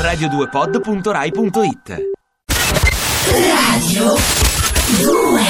[0.00, 2.08] radio2pod.rai.it
[3.26, 4.14] Radio
[5.02, 5.40] 2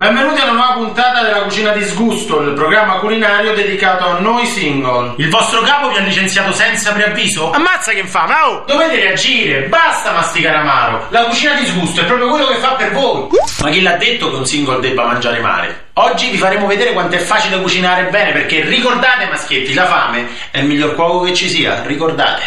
[0.00, 5.12] Benvenuti alla nuova puntata della Cucina di Sgusto, il programma culinario dedicato a noi single.
[5.18, 7.50] Il vostro capo vi ha licenziato senza preavviso?
[7.50, 8.64] Ammazza che infame, oh!
[8.66, 11.04] Dovete reagire, basta masticare amaro.
[11.10, 13.28] La cucina di sgusto è proprio quello che fa per voi.
[13.60, 15.88] Ma chi l'ha detto che un single debba mangiare male?
[15.94, 20.60] Oggi vi faremo vedere quanto è facile cucinare bene, perché ricordate maschietti, la fame è
[20.60, 22.42] il miglior cuoco che ci sia, ricordate.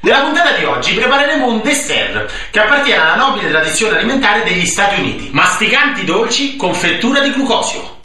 [0.00, 5.00] Nella puntata di oggi prepareremo un dessert che appartiene alla nobile tradizione alimentare degli Stati
[5.00, 5.30] Uniti.
[5.32, 8.00] Masticanti dolci con fettura di glucosio.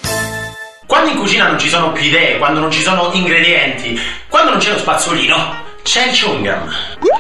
[0.85, 4.59] Quando in cucina non ci sono più idee, quando non ci sono ingredienti, quando non
[4.59, 5.65] c'è lo spazzolino,
[5.95, 6.69] il chewing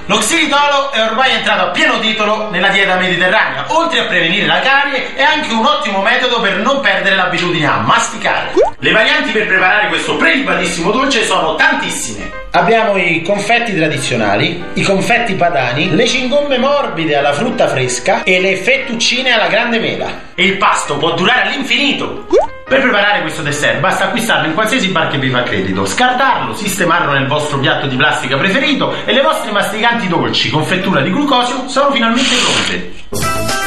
[0.07, 3.65] Lo xilitolo è ormai entrato a pieno titolo nella dieta mediterranea.
[3.69, 7.77] Oltre a prevenire la carie, è anche un ottimo metodo per non perdere l'abitudine a
[7.77, 8.51] masticare.
[8.79, 12.29] Le varianti per preparare questo prelibatissimo dolce sono tantissime.
[12.51, 18.55] Abbiamo i confetti tradizionali, i confetti padani, le cingomme morbide alla frutta fresca e le
[18.55, 20.05] fettuccine alla grande mela.
[20.35, 22.27] E il pasto può durare all'infinito.
[22.67, 27.13] Per preparare questo dessert basta acquistarlo in qualsiasi bar che vi fa credito, scartarlo, sistemarlo
[27.13, 31.67] nel vostro piatto di plastica preferito e le vostre masticanti dolci con fettura di glucosio
[31.67, 33.66] sono finalmente pronte.